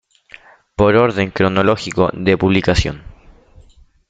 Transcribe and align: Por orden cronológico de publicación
Por 0.75 0.95
orden 0.95 1.29
cronológico 1.29 2.09
de 2.13 2.35
publicación 2.35 3.03